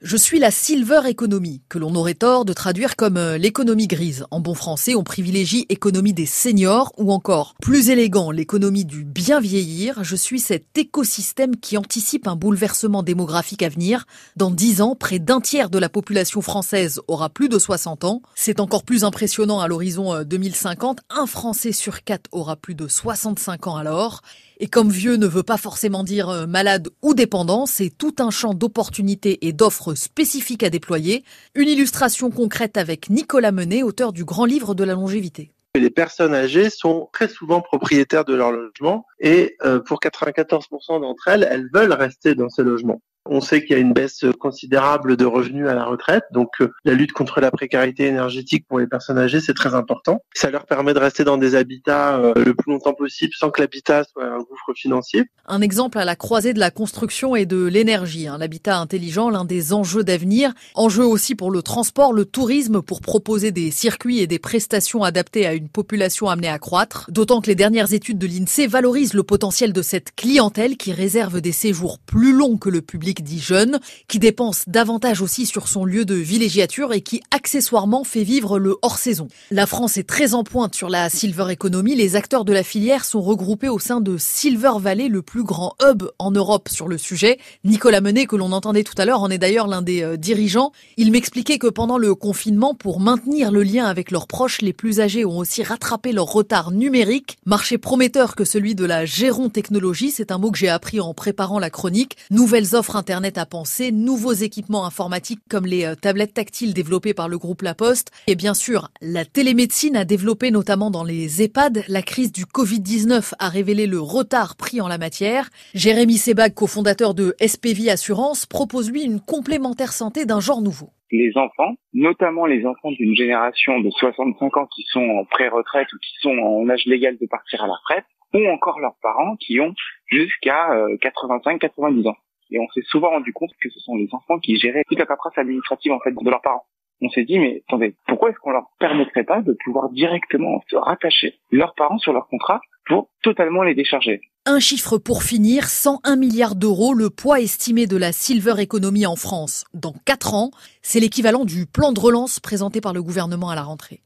Je 0.00 0.16
suis 0.16 0.38
la 0.38 0.50
silver 0.50 1.00
economy, 1.06 1.62
que 1.68 1.78
l'on 1.78 1.94
aurait 1.94 2.14
tort 2.14 2.44
de 2.44 2.52
traduire 2.52 2.94
comme 2.96 3.16
euh, 3.16 3.36
l'économie 3.36 3.86
grise. 3.86 4.24
En 4.30 4.40
bon 4.40 4.54
français, 4.54 4.94
on 4.94 5.02
privilégie 5.02 5.66
économie 5.68 6.12
des 6.12 6.26
seniors 6.26 6.92
ou 6.98 7.10
encore, 7.10 7.54
plus 7.60 7.90
élégant, 7.90 8.30
l'économie 8.30 8.84
du 8.84 9.04
bien 9.04 9.40
vieillir. 9.40 10.04
Je 10.04 10.16
suis 10.16 10.40
cet 10.40 10.78
écosystème 10.78 11.56
qui 11.56 11.76
anticipe 11.76 12.28
un 12.28 12.36
bouleversement 12.36 13.02
démographique 13.02 13.62
à 13.62 13.68
venir. 13.68 14.06
Dans 14.36 14.50
dix 14.50 14.80
ans, 14.82 14.94
près 14.94 15.18
d'un 15.18 15.40
tiers 15.40 15.70
de 15.70 15.78
la 15.78 15.88
population 15.88 16.42
française 16.42 17.00
aura 17.08 17.28
plus 17.28 17.48
de 17.48 17.58
60 17.58 18.04
ans. 18.04 18.22
C'est 18.34 18.60
encore 18.60 18.84
plus 18.84 19.04
impressionnant 19.04 19.60
à 19.60 19.68
l'horizon 19.68 20.22
2050. 20.22 21.00
Euh, 21.00 21.22
un 21.22 21.26
Français 21.26 21.72
sur 21.72 22.04
quatre 22.04 22.28
aura 22.32 22.56
plus 22.56 22.74
de 22.74 22.88
65 22.88 23.66
ans 23.66 23.76
alors. 23.76 24.22
Et 24.64 24.66
comme 24.66 24.88
vieux 24.88 25.16
ne 25.16 25.26
veut 25.26 25.42
pas 25.42 25.58
forcément 25.58 26.04
dire 26.04 26.30
euh, 26.30 26.46
malade 26.46 26.88
ou 27.02 27.12
dépendant, 27.12 27.66
c'est 27.66 27.90
tout 27.90 28.14
un 28.18 28.30
champ 28.30 28.54
d'opportunités 28.54 29.46
et 29.46 29.52
d'offres 29.52 29.92
spécifiques 29.92 30.62
à 30.62 30.70
déployer. 30.70 31.22
Une 31.54 31.68
illustration 31.68 32.30
concrète 32.30 32.78
avec 32.78 33.10
Nicolas 33.10 33.52
Menet, 33.52 33.82
auteur 33.82 34.14
du 34.14 34.24
grand 34.24 34.46
livre 34.46 34.74
de 34.74 34.82
la 34.82 34.94
longévité. 34.94 35.50
Les 35.74 35.90
personnes 35.90 36.32
âgées 36.32 36.70
sont 36.70 37.10
très 37.12 37.28
souvent 37.28 37.60
propriétaires 37.60 38.24
de 38.24 38.32
leur 38.32 38.52
logement 38.52 39.04
et 39.20 39.58
euh, 39.66 39.80
pour 39.80 40.00
94% 40.00 40.98
d'entre 40.98 41.28
elles, 41.28 41.46
elles 41.50 41.68
veulent 41.70 41.92
rester 41.92 42.34
dans 42.34 42.48
ces 42.48 42.62
logements. 42.62 43.02
On 43.26 43.40
sait 43.40 43.62
qu'il 43.62 43.70
y 43.70 43.74
a 43.74 43.78
une 43.78 43.94
baisse 43.94 44.24
considérable 44.38 45.16
de 45.16 45.24
revenus 45.24 45.66
à 45.66 45.74
la 45.74 45.84
retraite, 45.84 46.24
donc 46.30 46.60
euh, 46.60 46.72
la 46.84 46.92
lutte 46.92 47.12
contre 47.12 47.40
la 47.40 47.50
précarité 47.50 48.04
énergétique 48.06 48.66
pour 48.68 48.78
les 48.78 48.86
personnes 48.86 49.18
âgées, 49.18 49.40
c'est 49.40 49.54
très 49.54 49.74
important. 49.74 50.22
Ça 50.34 50.50
leur 50.50 50.66
permet 50.66 50.92
de 50.92 50.98
rester 50.98 51.24
dans 51.24 51.38
des 51.38 51.54
habitats 51.54 52.16
euh, 52.16 52.34
le 52.36 52.54
plus 52.54 52.72
longtemps 52.72 52.92
possible 52.92 53.32
sans 53.34 53.50
que 53.50 53.62
l'habitat 53.62 54.04
soit 54.04 54.26
un 54.26 54.38
gouffre 54.38 54.74
financier. 54.74 55.24
Un 55.46 55.62
exemple 55.62 55.98
à 55.98 56.04
la 56.04 56.16
croisée 56.16 56.52
de 56.52 56.58
la 56.58 56.70
construction 56.70 57.34
et 57.34 57.46
de 57.46 57.64
l'énergie. 57.64 58.26
Hein. 58.26 58.36
L'habitat 58.38 58.78
intelligent, 58.78 59.30
l'un 59.30 59.44
des 59.44 59.72
enjeux 59.72 60.04
d'avenir. 60.04 60.52
Enjeu 60.74 61.04
aussi 61.04 61.34
pour 61.34 61.50
le 61.50 61.62
transport, 61.62 62.12
le 62.12 62.26
tourisme, 62.26 62.82
pour 62.82 63.00
proposer 63.00 63.52
des 63.52 63.70
circuits 63.70 64.20
et 64.20 64.26
des 64.26 64.38
prestations 64.38 65.02
adaptées 65.02 65.46
à 65.46 65.54
une 65.54 65.68
population 65.68 66.28
amenée 66.28 66.48
à 66.48 66.58
croître. 66.58 67.06
D'autant 67.10 67.40
que 67.40 67.46
les 67.46 67.54
dernières 67.54 67.94
études 67.94 68.18
de 68.18 68.26
l'INSEE 68.26 68.66
valorisent 68.66 69.14
le 69.14 69.22
potentiel 69.22 69.72
de 69.72 69.82
cette 69.82 70.14
clientèle 70.14 70.76
qui 70.76 70.92
réserve 70.92 71.40
des 71.40 71.52
séjours 71.52 71.98
plus 71.98 72.32
longs 72.32 72.58
que 72.58 72.68
le 72.68 72.82
public 72.82 73.13
dit 73.22 73.40
jeune, 73.40 73.78
qui 74.08 74.18
dépense 74.18 74.64
davantage 74.66 75.22
aussi 75.22 75.46
sur 75.46 75.68
son 75.68 75.84
lieu 75.84 76.04
de 76.04 76.14
villégiature 76.14 76.92
et 76.92 77.00
qui 77.00 77.22
accessoirement 77.30 78.04
fait 78.04 78.24
vivre 78.24 78.58
le 78.58 78.76
hors-saison. 78.82 79.28
La 79.50 79.66
France 79.66 79.96
est 79.96 80.08
très 80.08 80.34
en 80.34 80.44
pointe 80.44 80.74
sur 80.74 80.88
la 80.88 81.08
Silver 81.08 81.46
Economy. 81.50 81.94
Les 81.94 82.16
acteurs 82.16 82.44
de 82.44 82.52
la 82.52 82.62
filière 82.62 83.04
sont 83.04 83.20
regroupés 83.20 83.68
au 83.68 83.78
sein 83.78 84.00
de 84.00 84.16
Silver 84.18 84.72
Valley, 84.78 85.08
le 85.08 85.22
plus 85.22 85.44
grand 85.44 85.74
hub 85.82 86.04
en 86.18 86.30
Europe 86.30 86.68
sur 86.68 86.88
le 86.88 86.98
sujet. 86.98 87.38
Nicolas 87.64 88.00
Menet, 88.00 88.26
que 88.26 88.36
l'on 88.36 88.52
entendait 88.52 88.84
tout 88.84 88.94
à 88.98 89.04
l'heure, 89.04 89.22
en 89.22 89.30
est 89.30 89.38
d'ailleurs 89.38 89.66
l'un 89.66 89.82
des 89.82 90.02
euh, 90.02 90.16
dirigeants. 90.16 90.72
Il 90.96 91.12
m'expliquait 91.12 91.58
que 91.58 91.66
pendant 91.66 91.98
le 91.98 92.14
confinement, 92.14 92.74
pour 92.74 93.00
maintenir 93.00 93.50
le 93.50 93.62
lien 93.62 93.86
avec 93.86 94.10
leurs 94.10 94.26
proches, 94.26 94.60
les 94.62 94.72
plus 94.72 95.00
âgés 95.00 95.24
ont 95.24 95.38
aussi 95.38 95.62
rattrapé 95.62 96.12
leur 96.12 96.26
retard 96.26 96.70
numérique. 96.70 97.36
Marché 97.46 97.78
prometteur 97.78 98.34
que 98.34 98.44
celui 98.44 98.74
de 98.74 98.84
la 98.84 99.04
Géron 99.04 99.48
Technologie, 99.48 100.10
c'est 100.10 100.32
un 100.32 100.38
mot 100.38 100.50
que 100.50 100.58
j'ai 100.58 100.68
appris 100.68 101.00
en 101.00 101.14
préparant 101.14 101.58
la 101.58 101.70
chronique. 101.70 102.16
Nouvelles 102.30 102.74
offres 102.74 102.96
Internet 103.04 103.36
à 103.36 103.44
penser, 103.44 103.92
nouveaux 103.92 104.32
équipements 104.32 104.86
informatiques 104.86 105.42
comme 105.50 105.66
les 105.66 105.84
euh, 105.84 105.94
tablettes 105.94 106.32
tactiles 106.32 106.72
développées 106.72 107.12
par 107.12 107.28
le 107.28 107.36
groupe 107.36 107.60
La 107.60 107.74
Poste, 107.74 108.10
et 108.26 108.34
bien 108.34 108.54
sûr 108.54 108.88
la 109.02 109.26
télémédecine 109.26 109.94
a 109.94 110.06
développé 110.06 110.50
notamment 110.50 110.90
dans 110.90 111.04
les 111.04 111.42
EHPAD. 111.42 111.84
La 111.88 112.00
crise 112.00 112.32
du 112.32 112.46
Covid-19 112.46 113.34
a 113.38 113.50
révélé 113.50 113.86
le 113.86 114.00
retard 114.00 114.56
pris 114.56 114.80
en 114.80 114.88
la 114.88 114.96
matière. 114.96 115.50
Jérémy 115.74 116.16
Sebag, 116.16 116.54
cofondateur 116.54 117.12
de 117.12 117.34
SPV 117.46 117.90
Assurance, 117.90 118.46
propose 118.46 118.90
lui 118.90 119.02
une 119.02 119.20
complémentaire 119.20 119.92
santé 119.92 120.24
d'un 120.24 120.40
genre 120.40 120.62
nouveau 120.62 120.88
les 121.10 121.30
enfants, 121.36 121.74
notamment 121.92 122.46
les 122.46 122.66
enfants 122.66 122.90
d'une 122.90 123.14
génération 123.14 123.78
de 123.80 123.90
65 123.90 124.56
ans 124.56 124.66
qui 124.74 124.82
sont 124.88 125.06
en 125.06 125.24
pré-retraite 125.26 125.92
ou 125.92 125.98
qui 125.98 126.14
sont 126.20 126.36
en 126.36 126.68
âge 126.70 126.86
légal 126.86 127.18
de 127.20 127.26
partir 127.26 127.62
à 127.62 127.66
la 127.66 127.74
retraite, 127.74 128.06
ou 128.32 128.44
encore 128.48 128.80
leurs 128.80 128.96
parents 129.00 129.36
qui 129.36 129.60
ont 129.60 129.74
jusqu'à 130.06 130.74
85-90 131.00 132.06
euh, 132.06 132.10
ans. 132.10 132.16
Et 132.54 132.60
on 132.60 132.68
s'est 132.72 132.86
souvent 132.88 133.10
rendu 133.10 133.32
compte 133.32 133.50
que 133.60 133.68
ce 133.68 133.80
sont 133.80 133.96
les 133.96 134.08
enfants 134.12 134.38
qui 134.38 134.56
géraient 134.56 134.84
toute 134.86 134.98
la 134.98 135.06
paperasse 135.06 135.36
administrative 135.36 135.90
en 135.90 135.98
fait 135.98 136.12
de 136.12 136.30
leurs 136.30 136.40
parents. 136.40 136.64
On 137.00 137.10
s'est 137.10 137.24
dit 137.24 137.40
mais 137.40 137.64
attendez, 137.66 137.96
pourquoi 138.06 138.30
est-ce 138.30 138.38
qu'on 138.38 138.52
leur 138.52 138.66
permettrait 138.78 139.24
pas 139.24 139.42
de 139.42 139.56
pouvoir 139.64 139.90
directement 139.90 140.62
se 140.70 140.76
rattacher 140.76 141.34
leurs 141.50 141.74
parents 141.74 141.98
sur 141.98 142.12
leur 142.12 142.28
contrat 142.28 142.60
pour 142.86 143.10
totalement 143.24 143.64
les 143.64 143.74
décharger? 143.74 144.20
Un 144.46 144.60
chiffre 144.60 144.98
pour 144.98 145.24
finir, 145.24 145.64
101 145.64 146.14
milliards 146.14 146.54
d'euros, 146.54 146.94
le 146.94 147.10
poids 147.10 147.40
estimé 147.40 147.88
de 147.88 147.96
la 147.96 148.12
silver 148.12 148.54
economy 148.62 149.04
en 149.04 149.16
France. 149.16 149.64
Dans 149.74 149.94
4 150.04 150.34
ans, 150.34 150.50
c'est 150.80 151.00
l'équivalent 151.00 151.44
du 151.44 151.66
plan 151.66 151.90
de 151.90 151.98
relance 151.98 152.38
présenté 152.38 152.80
par 152.80 152.92
le 152.92 153.02
gouvernement 153.02 153.50
à 153.50 153.56
la 153.56 153.62
rentrée. 153.62 154.04